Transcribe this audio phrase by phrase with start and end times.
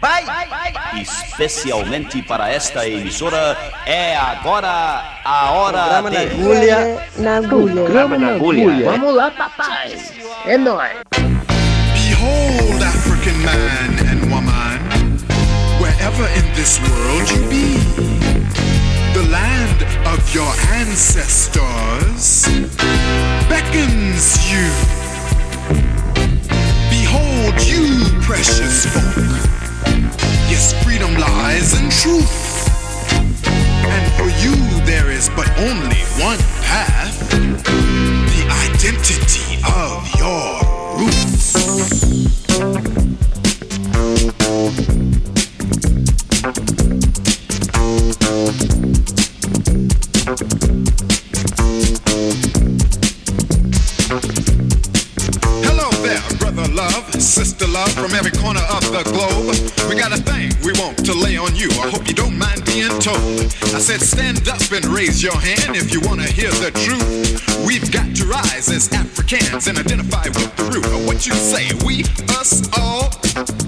[0.00, 0.24] Vai,
[1.00, 6.26] especialmente para esta emissora, é agora a hora Programa na de...
[6.26, 7.06] agulha.
[7.16, 7.74] Na agulha.
[7.74, 8.90] Programa na agulha.
[8.92, 9.98] Vamos lá, papai.
[10.46, 10.92] É nóis.
[11.94, 14.78] Behold, African man and woman,
[15.80, 17.78] wherever in this world you be,
[19.14, 22.46] the land of your ancestors
[23.48, 24.70] beckons you.
[26.88, 29.57] Behold, you precious folk.
[30.50, 32.68] Yes, freedom lies in truth.
[33.14, 40.60] And for you, there is but only one path the identity of your
[40.98, 41.52] roots.
[55.62, 59.17] Hello there, brother love, sister love from every corner of the globe.
[61.02, 61.68] To lay on you.
[61.80, 63.40] I hope you don't mind being told.
[63.74, 67.66] I said stand up and raise your hand if you want to hear the truth.
[67.66, 71.68] We've got to rise as Africans and identify with the root of what you say.
[71.84, 72.04] We,
[72.38, 73.10] us, all,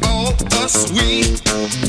[0.07, 1.37] all, us, we,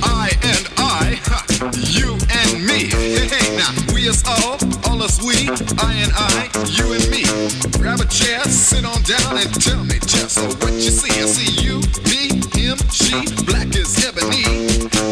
[0.04, 2.90] I and I, ha, you and me.
[2.92, 4.58] Hey, hey, now, we us all,
[4.90, 7.24] all us we, I and I, you and me.
[7.80, 11.12] Grab a chair, sit on down and tell me just what you see.
[11.22, 12.31] I see you, me,
[12.72, 14.48] him, she, black as ebony,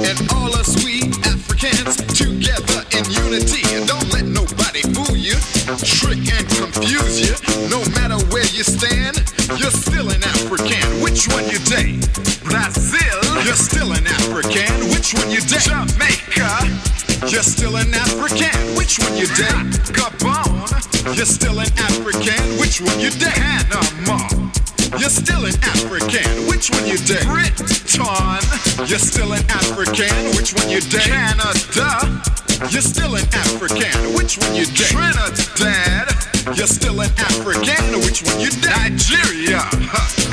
[0.08, 3.64] and all us we Africans together in unity.
[3.76, 5.36] And don't let nobody fool you,
[5.84, 7.36] trick and confuse you.
[7.68, 9.20] No matter where you stand,
[9.60, 10.86] you're still an African.
[11.04, 12.00] Which one you take?
[12.44, 14.72] Brazil, you're still an African.
[14.96, 15.68] Which one you take?
[15.68, 16.52] Jamaica.
[17.28, 18.56] You're still an African.
[18.80, 19.76] Which one you date?
[19.92, 21.16] Gabon.
[21.16, 22.60] You're still an African.
[22.60, 23.36] Which one you date?
[23.36, 24.49] Panama.
[24.98, 26.48] You're still an African.
[26.48, 27.26] Which one you date?
[27.28, 27.68] Britain.
[28.88, 30.10] You're still an African.
[30.36, 31.06] Which one you date?
[31.06, 32.24] Canada.
[32.72, 34.16] You're still an African.
[34.16, 34.90] Which one you date?
[34.90, 36.10] Trinidad.
[36.58, 38.00] You're still an African.
[38.02, 38.74] Which one you date?
[38.90, 39.62] Nigeria.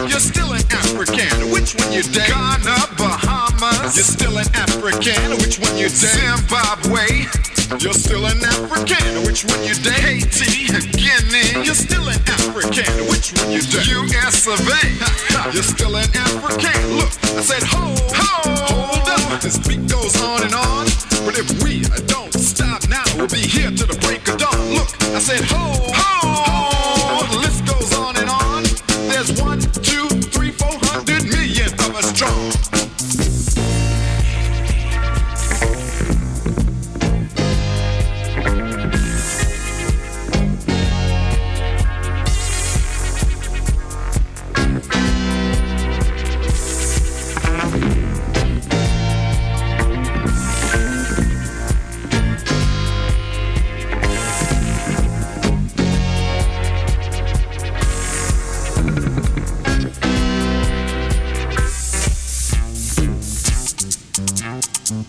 [0.08, 1.52] You're still an African.
[1.52, 2.28] Which one you date?
[2.28, 3.96] Ghana, Bahamas.
[3.96, 5.36] You're still an African.
[5.42, 6.16] Which one you date?
[6.16, 7.55] Zimbabwe.
[7.68, 9.26] You're still an African.
[9.26, 10.30] Which one you date?
[10.30, 11.66] Haiti, Guinea.
[11.66, 12.86] You're still an African.
[13.10, 13.88] Which one you date?
[13.90, 15.50] US of A.
[15.52, 16.96] You're still an African.
[16.96, 19.40] Look, I said hold, hold, hold up.
[19.42, 20.86] This beat goes on and on.
[21.26, 24.56] But if we don't stop now, we'll be here till the break of dawn.
[24.70, 27.26] Look, I said hold, hold.
[27.30, 28.62] The list goes on and on.
[29.10, 32.85] There's one, two, three, four hundred million of us strong.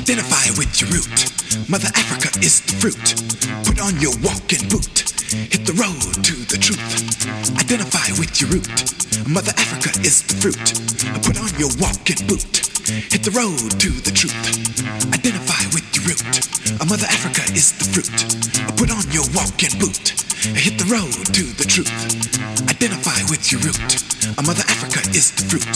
[0.00, 1.12] Identify with your root.
[1.68, 2.96] Mother Africa is the fruit.
[3.68, 4.88] Put on your walking boot.
[5.28, 6.80] Hit the road to the truth.
[7.60, 8.64] Identify with your root.
[9.28, 10.56] Mother Africa is the fruit.
[11.20, 12.48] Put on your walking boot.
[13.12, 14.32] Hit the road to the truth.
[15.12, 16.24] Identify with your root.
[16.88, 18.08] Mother Africa is the fruit.
[18.80, 20.16] Put on your walking boot.
[20.56, 21.92] Hit the road to the truth.
[22.72, 23.84] Identify with your root.
[24.40, 25.68] Mother Africa is the fruit.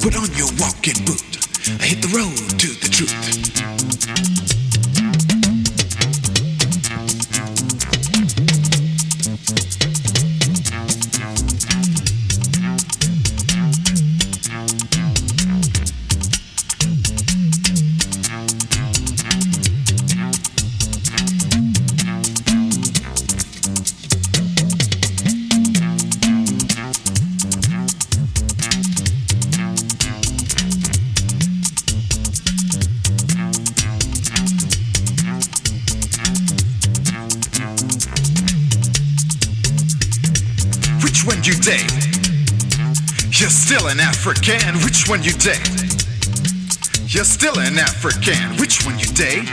[0.00, 1.20] Put on your walking boot.
[1.66, 4.63] I hit the road to the truth.
[43.94, 44.74] An African.
[44.82, 45.70] Which one you date?
[47.06, 48.58] You're still an African.
[48.58, 49.46] Which one you dig?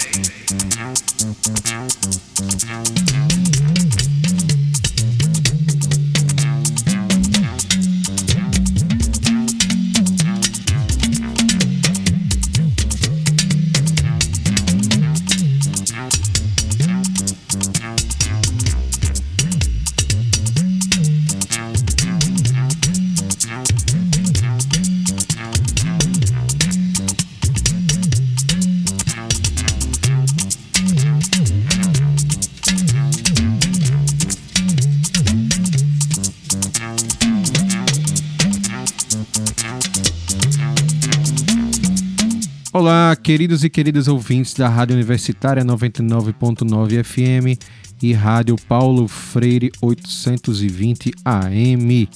[43.23, 47.61] Queridos e queridas ouvintes da Rádio Universitária 99.9 FM
[48.01, 52.09] e Rádio Paulo Freire 820 AM.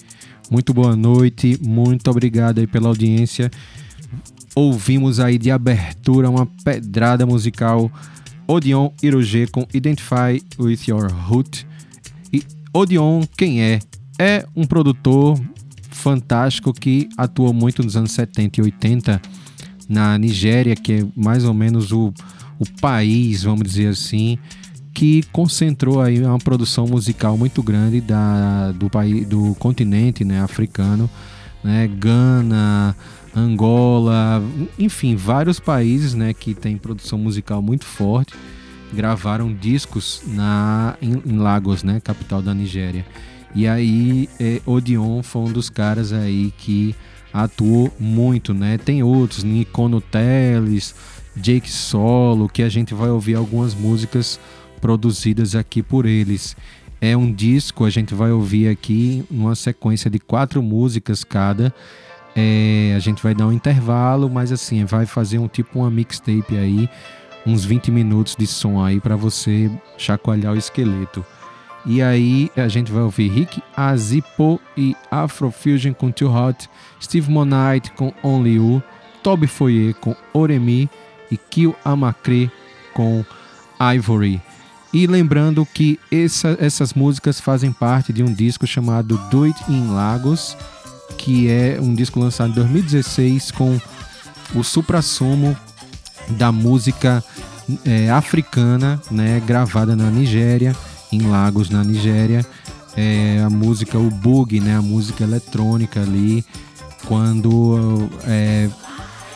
[0.49, 3.51] Muito boa noite, muito obrigado aí pela audiência.
[4.55, 7.91] Ouvimos aí de abertura uma pedrada musical
[8.47, 11.67] Odeon Iroge com Identify With Your Root.
[12.33, 12.43] E
[12.73, 13.79] Odeon, quem é?
[14.17, 15.39] É um produtor
[15.91, 19.21] fantástico que atuou muito nos anos 70 e 80
[19.87, 22.13] na Nigéria, que é mais ou menos o,
[22.59, 24.37] o país, vamos dizer assim,
[24.93, 31.09] que concentrou aí uma produção musical muito grande da, do, país, do continente né, africano,
[31.63, 32.95] né, Gana,
[33.35, 34.41] Angola,
[34.79, 38.33] enfim, vários países né, que têm produção musical muito forte
[38.93, 43.05] gravaram discos na, em, em Lagos, né, capital da Nigéria.
[43.53, 46.95] E aí é, Odeon foi um dos caras aí que
[47.43, 48.77] atuou muito, né?
[48.77, 50.95] Tem outros, Nicono Teles,
[51.35, 54.39] Jake Solo, que a gente vai ouvir algumas músicas
[54.79, 56.55] produzidas aqui por eles.
[57.01, 61.73] É um disco, a gente vai ouvir aqui uma sequência de quatro músicas cada.
[62.33, 66.57] É, a gente vai dar um intervalo, mas assim, vai fazer um tipo uma mixtape
[66.57, 66.89] aí,
[67.45, 71.25] uns 20 minutos de som aí para você chacoalhar o esqueleto.
[71.85, 76.67] E aí a gente vai ouvir Rick Azipo e Afrofusion com Too Hot,
[77.01, 78.81] Steve Monite com Only You,
[79.21, 80.89] Toby Foyer com Oremi
[81.29, 82.51] e Kill Amacre
[82.93, 83.23] com
[83.79, 84.41] Ivory.
[84.91, 89.93] E lembrando que essa, essas músicas fazem parte de um disco chamado Do It in
[89.93, 90.57] Lagos,
[91.17, 93.79] que é um disco lançado em 2016 com
[94.55, 95.55] o supra-sumo
[96.29, 97.23] da música
[97.83, 100.75] é, africana, né, gravada na Nigéria
[101.11, 102.45] em Lagos, na Nigéria.
[102.95, 106.45] É, a música, o bug, né, a música eletrônica ali,
[107.05, 108.69] quando é,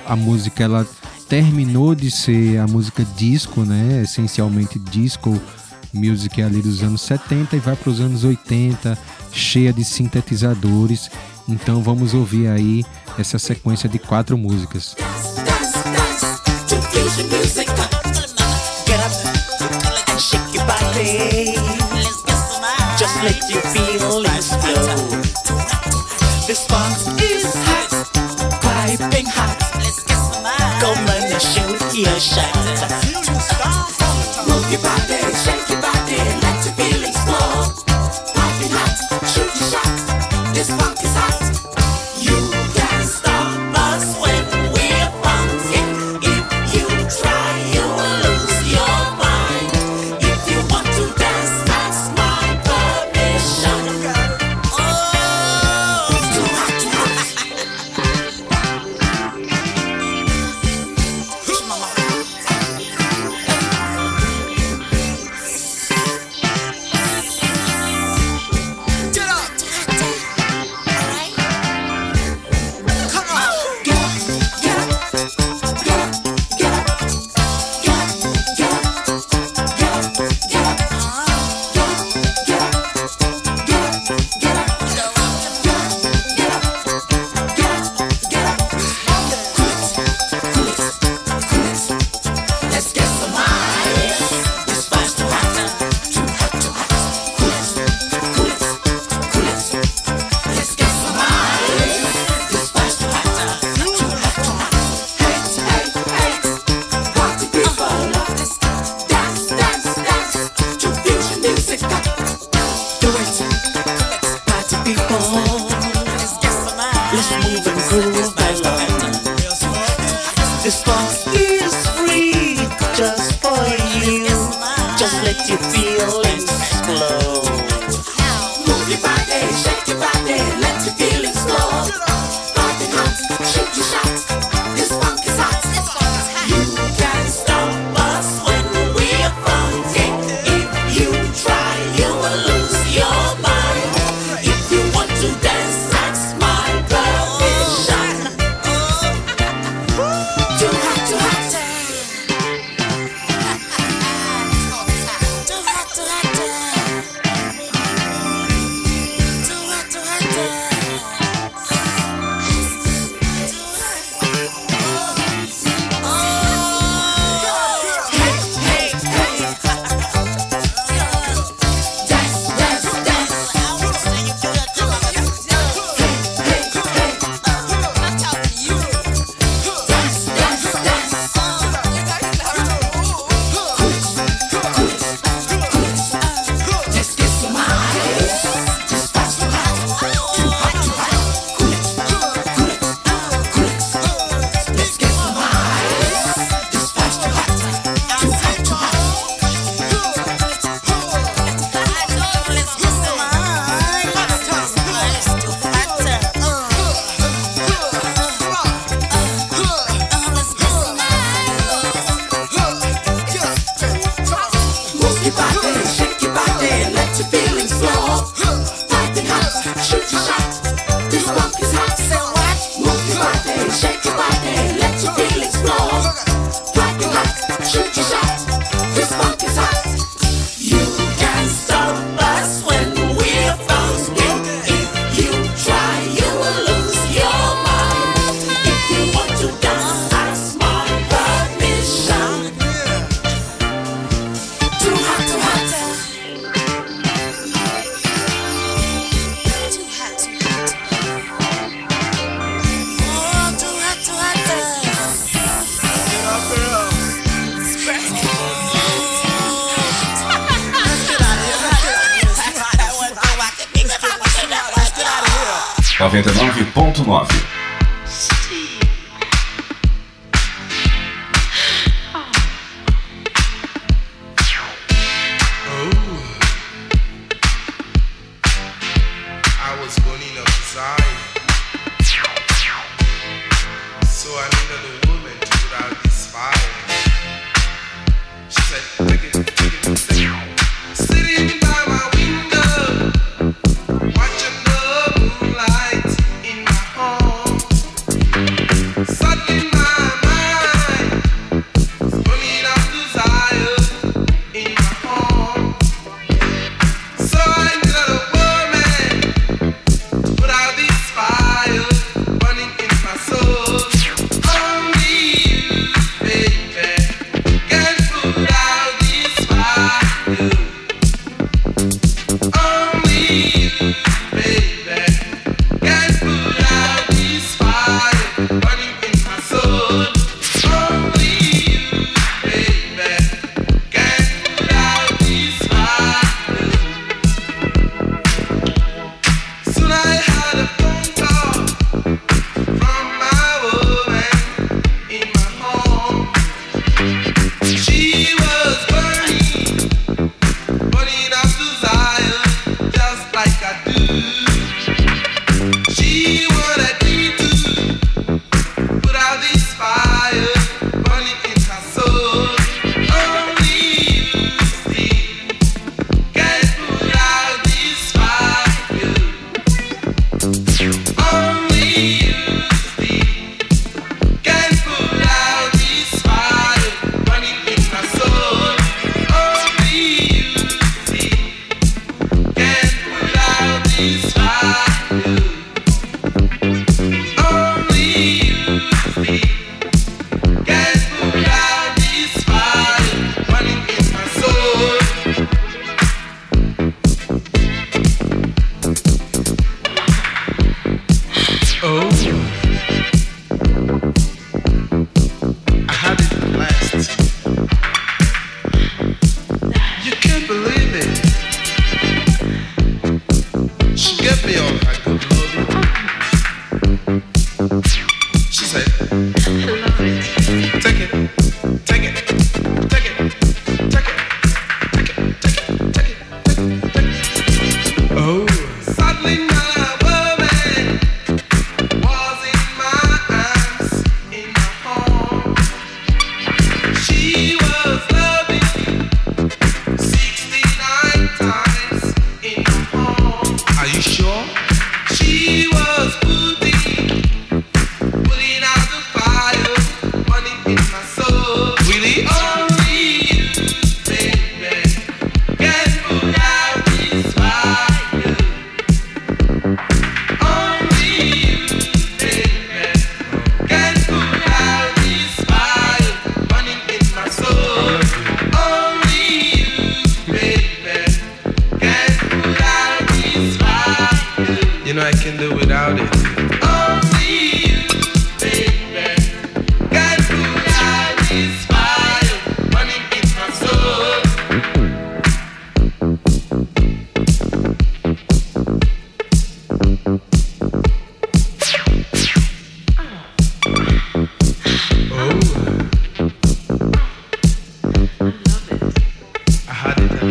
[0.08, 0.88] a música ela
[1.28, 5.40] terminou de ser a música disco, né, essencialmente disco
[5.94, 8.98] music ali dos anos 70 e vai para os anos 80,
[9.32, 11.10] cheia de sintetizadores.
[11.48, 12.86] Então vamos ouvir aí
[13.18, 14.96] essa sequência de quatro músicas.
[23.00, 24.84] Just let your feelings flow.
[26.46, 27.92] This funk is hot,
[28.62, 29.56] piping hot.
[30.82, 32.52] Come and shoot your shot.
[34.46, 37.72] Move your body, shake your body, let your feelings flow.
[38.36, 40.54] Piping hot, shoot your shot.
[40.54, 41.49] This funk is hot.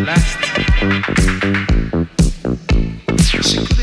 [0.04, 0.44] left.
[3.42, 3.77] Single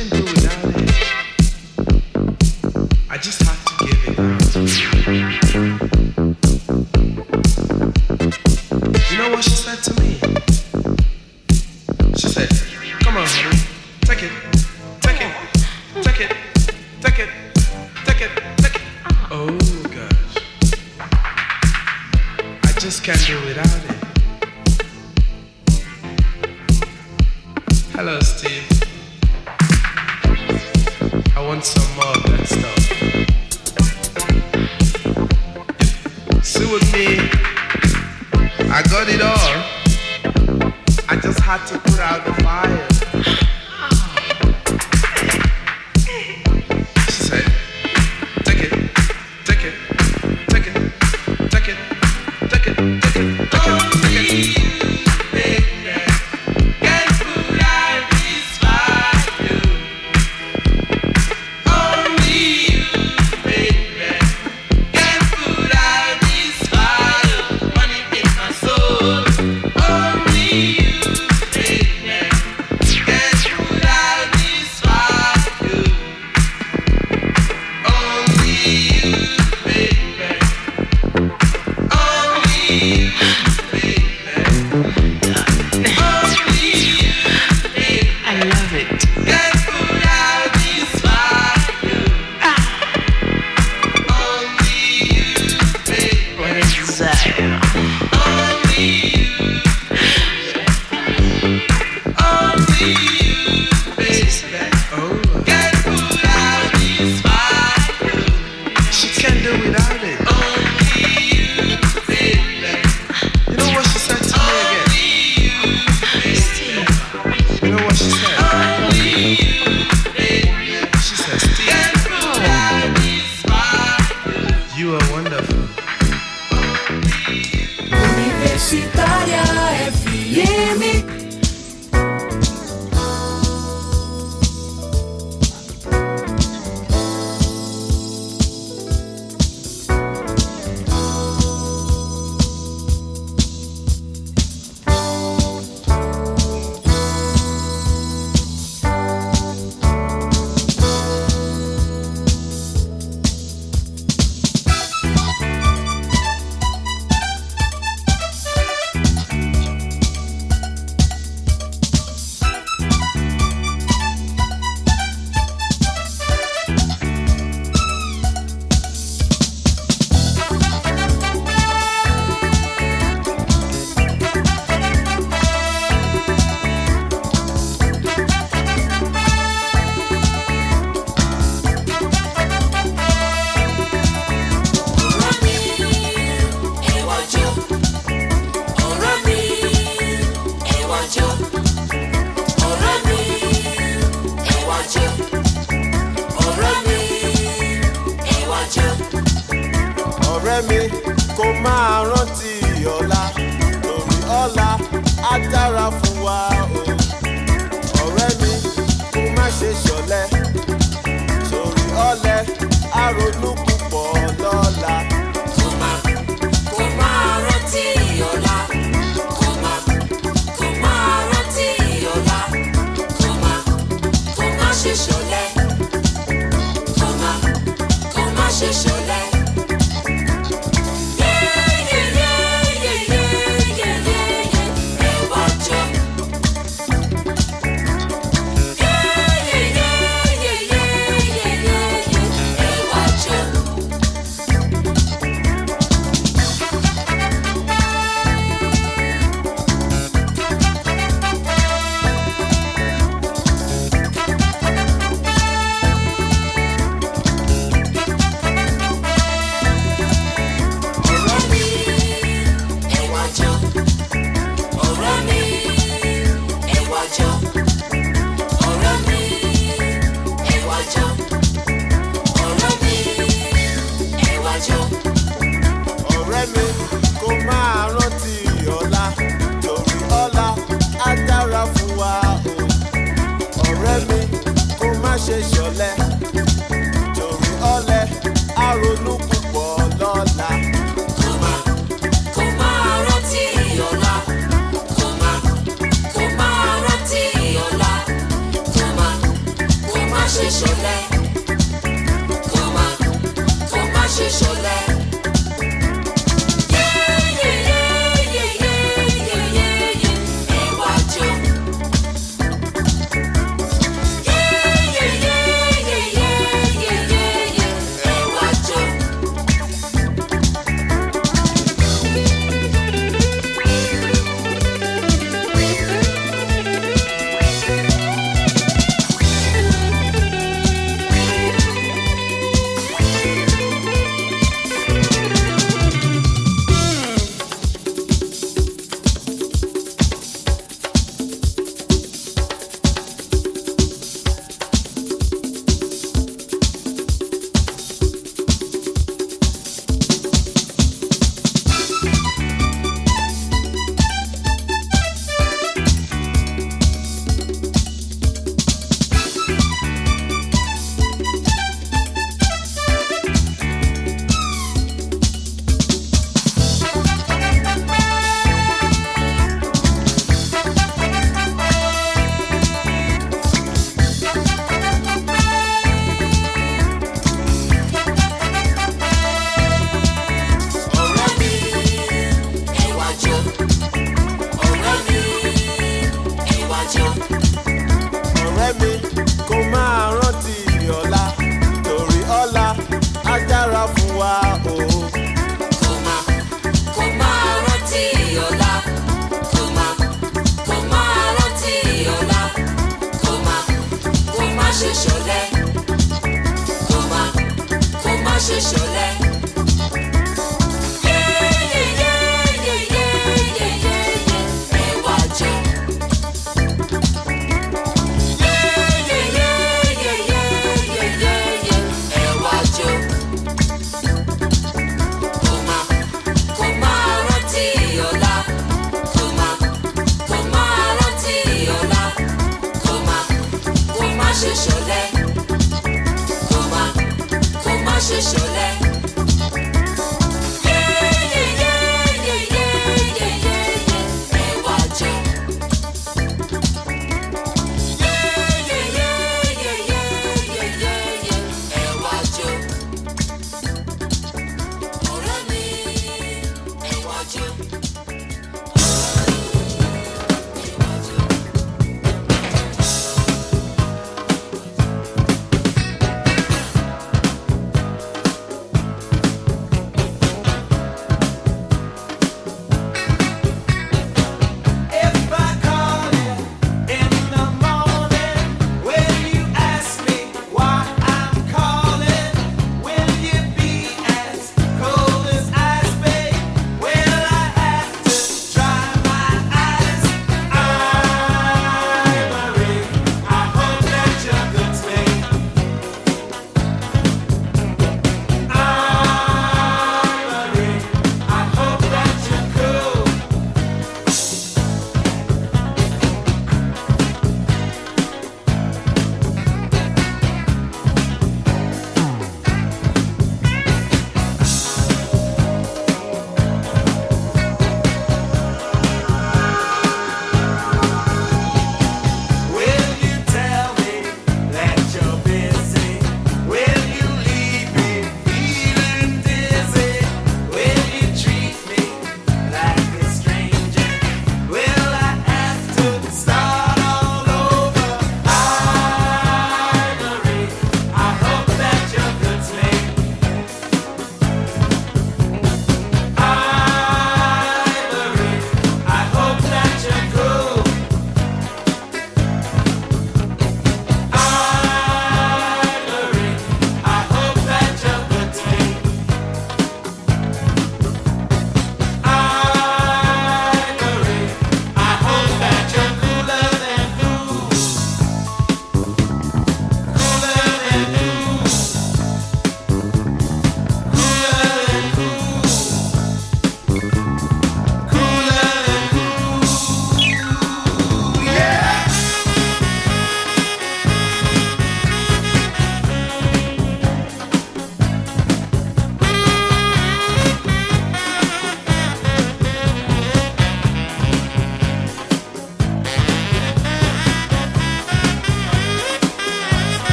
[102.77, 103.24] Thank.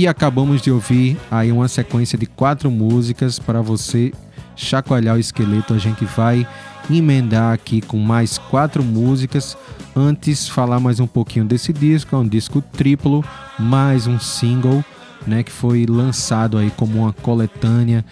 [0.00, 4.14] E acabamos de ouvir aí uma sequência de quatro músicas para você
[4.56, 5.74] chacoalhar o esqueleto.
[5.74, 6.48] A gente vai
[6.90, 9.58] emendar aqui com mais quatro músicas.
[9.94, 12.16] Antes, falar mais um pouquinho desse disco.
[12.16, 13.22] É um disco triplo,
[13.58, 14.82] mais um single,
[15.26, 15.42] né?
[15.42, 18.02] Que foi lançado aí como uma coletânea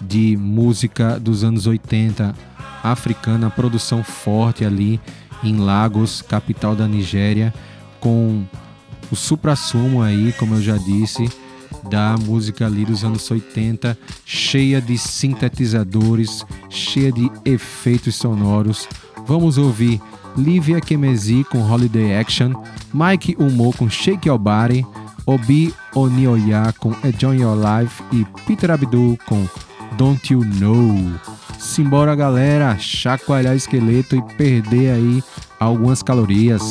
[0.00, 2.34] de música dos anos 80
[2.82, 5.00] africana, produção forte ali
[5.44, 7.54] em Lagos, capital da Nigéria,
[8.00, 8.44] com
[9.10, 11.28] o supra-sumo aí, como eu já disse,
[11.88, 18.88] da música ali dos anos 80, cheia de sintetizadores, cheia de efeitos sonoros.
[19.26, 20.00] Vamos ouvir
[20.36, 22.52] Livia Kemezi com Holiday Action,
[22.92, 24.86] Mike Umo com Shake Your Body,
[25.24, 29.46] Obi Onioya com Enjoy Your Life e Peter Abdul com
[29.96, 31.14] Don't You Know.
[31.58, 35.24] Simbora galera, chacoalhar esqueleto e perder aí
[35.58, 36.62] algumas calorias.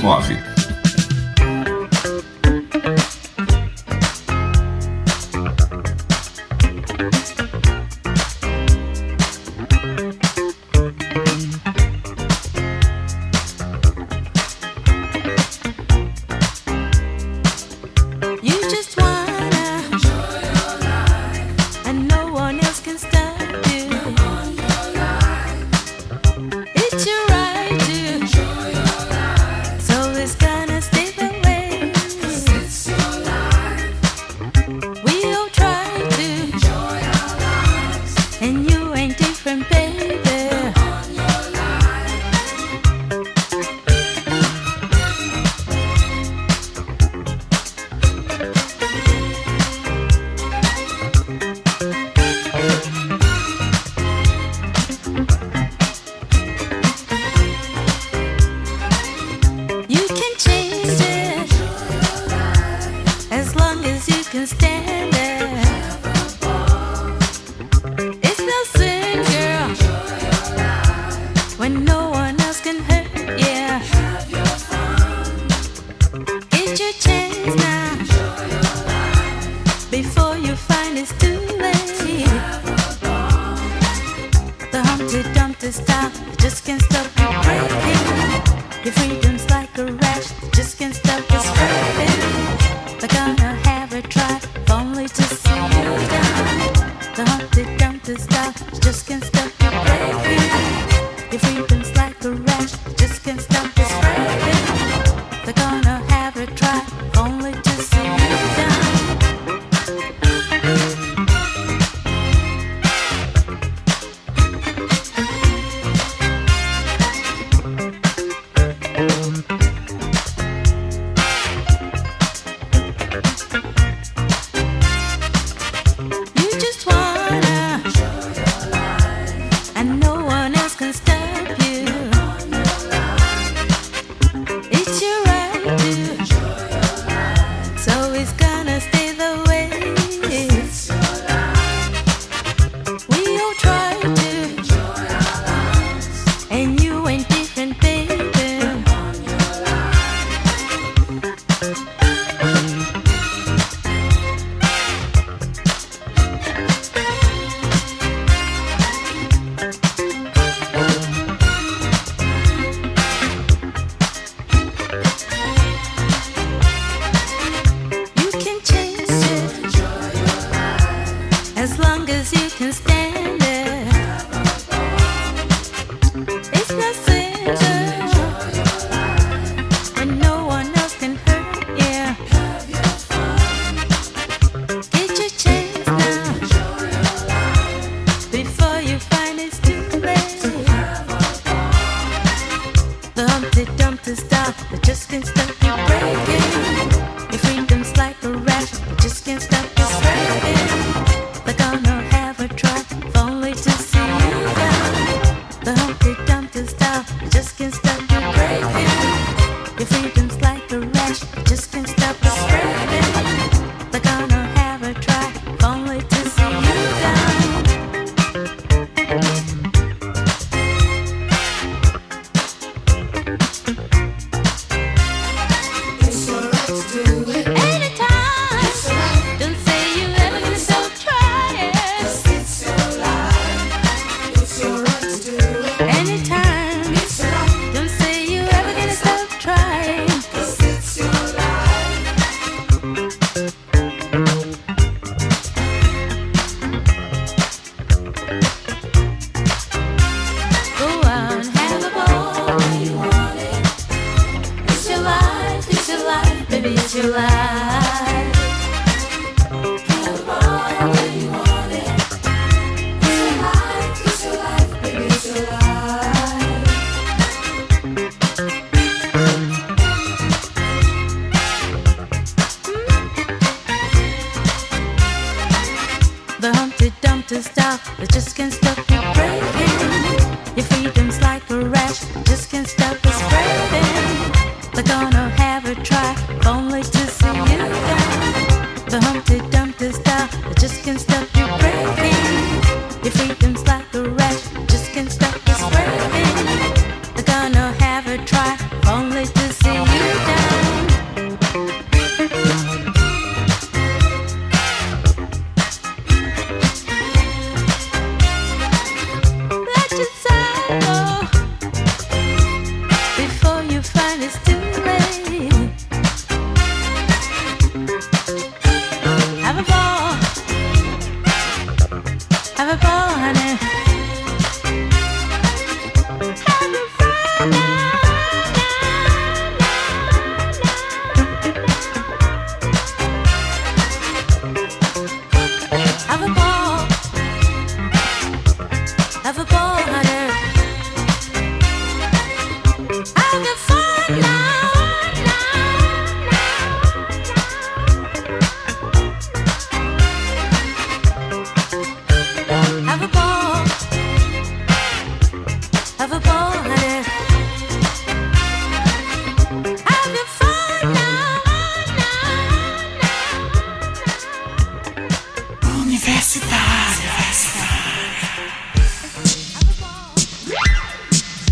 [0.00, 0.43] 101.9.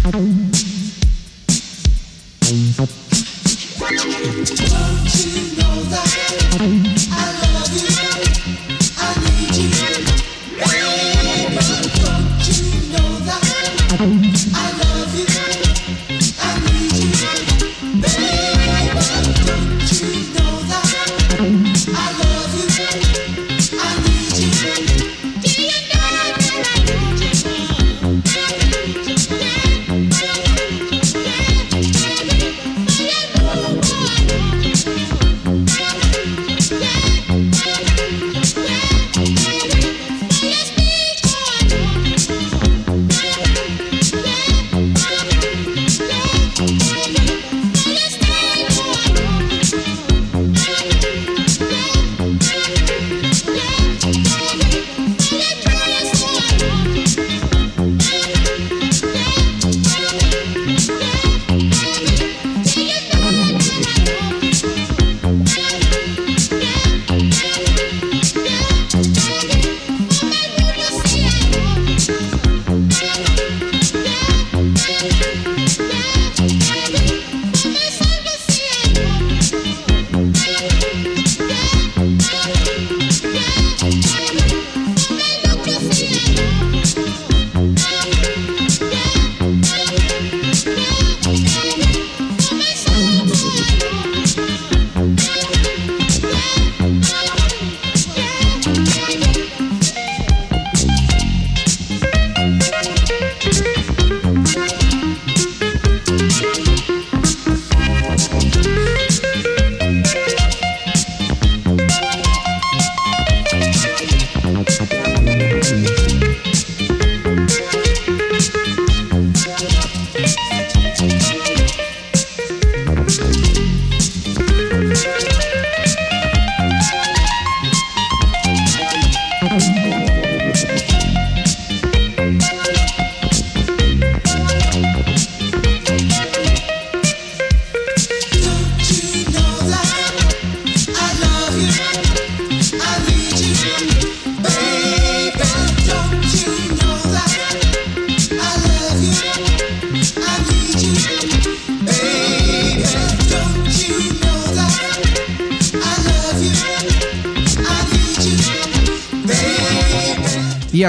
[0.04, 0.16] Thank
[5.06, 5.11] you.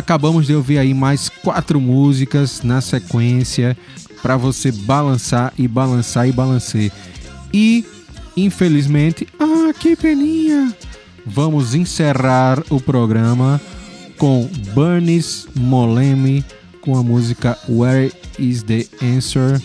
[0.03, 3.77] acabamos de ouvir aí mais quatro músicas na sequência
[4.21, 6.91] para você balançar e balançar e balançar
[7.53, 7.85] E,
[8.35, 10.75] infelizmente, ah, que peninha!
[11.25, 13.61] Vamos encerrar o programa
[14.17, 16.43] com Burns Moleme
[16.81, 19.61] com a música Where is the Answer?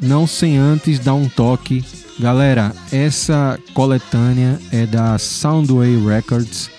[0.00, 1.84] Não sem antes dar um toque.
[2.18, 6.70] Galera, essa coletânea é da Soundway Records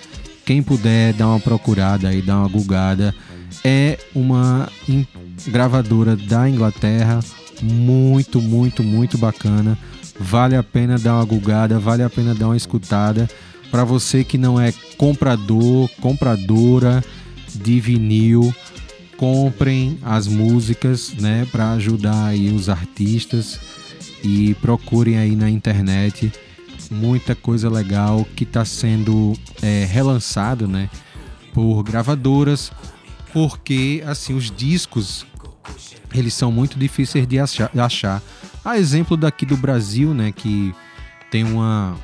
[0.45, 3.15] quem puder dar uma procurada e dar uma gugada,
[3.63, 4.69] é uma
[5.47, 7.19] gravadora da Inglaterra,
[7.63, 9.75] muito, muito, muito bacana.
[10.19, 13.27] Vale a pena dar uma gugada, vale a pena dar uma escutada.
[13.71, 17.03] Para você que não é comprador, compradora
[17.55, 18.53] de vinil,
[19.17, 23.59] comprem as músicas, né, para ajudar aí os artistas
[24.23, 26.31] e procurem aí na internet
[26.89, 30.89] muita coisa legal que está sendo é, relançado, né,
[31.53, 32.71] por gravadoras,
[33.33, 35.25] porque assim os discos
[36.13, 38.21] eles são muito difíceis de achar.
[38.63, 40.73] A exemplo daqui do Brasil, né, que
[41.29, 41.97] tem uma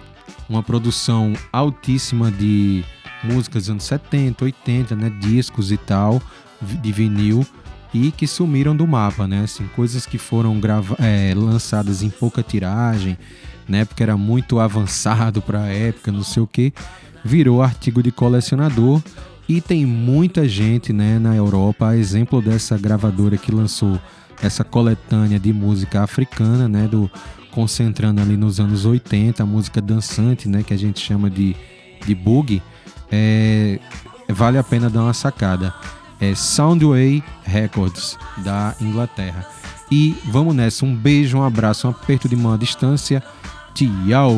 [0.49, 2.83] uma produção altíssima de
[3.23, 6.21] músicas dos anos 70, 80, né, discos e tal,
[6.61, 7.45] de vinil
[7.93, 9.43] e que sumiram do mapa, né?
[9.43, 13.17] Assim, coisas que foram grava é, lançadas em pouca tiragem,
[13.67, 13.85] né?
[13.85, 16.73] Porque era muito avançado para a época, não sei o que,
[17.23, 19.01] virou artigo de colecionador
[19.47, 23.99] e tem muita gente, né, na Europa, exemplo dessa gravadora que lançou
[24.41, 27.11] essa coletânea de música africana, né, do
[27.51, 31.53] concentrando ali nos anos 80, a música dançante, né, que a gente chama de,
[32.05, 32.63] de boogie,
[33.11, 33.77] é,
[34.29, 35.73] vale a pena dar uma sacada.
[36.21, 39.45] É Soundway Records, da Inglaterra.
[39.91, 43.21] E vamos nessa, um beijo, um abraço, um aperto de mão à distância.
[43.73, 44.37] Tchau!